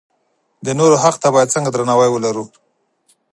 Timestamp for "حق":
1.03-1.15